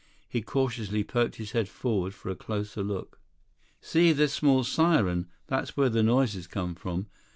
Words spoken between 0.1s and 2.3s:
He cautiously poked his head forward for